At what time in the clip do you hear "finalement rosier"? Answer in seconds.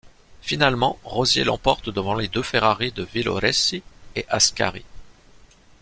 0.41-1.43